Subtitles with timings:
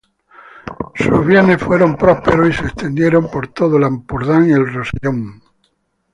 [0.95, 5.43] Su bienes fueron prósperos y se extendieron por todo el Ampurdán y el Rosellón.